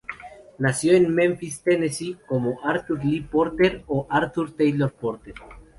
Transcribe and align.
Nació 0.57 0.93
en 0.93 1.13
Memphis, 1.13 1.61
Tennessee 1.61 2.17
como 2.25 2.59
"Arthur 2.63 3.05
Lee 3.05 3.21
Porter" 3.21 3.83
o 3.85 4.07
"Arthur 4.09 4.49
Taylor 4.55 4.91
Porter". 4.91 5.35